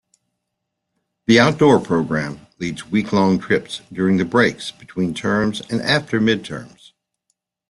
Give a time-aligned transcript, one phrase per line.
[1.27, 6.93] The Outdoor Program leads week-long trips during the breaks between terms and after midterms.